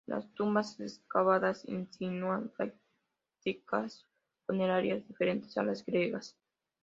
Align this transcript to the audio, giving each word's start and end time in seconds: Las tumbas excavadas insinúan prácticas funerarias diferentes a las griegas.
Las 0.07 0.33
tumbas 0.33 0.79
excavadas 0.79 1.63
insinúan 1.65 2.51
prácticas 2.57 4.07
funerarias 4.47 5.07
diferentes 5.07 5.55
a 5.59 5.63
las 5.63 5.85
griegas. 5.85 6.35